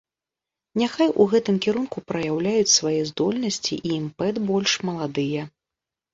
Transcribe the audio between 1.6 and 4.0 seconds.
кірунку праяўляюць свае здольнасці і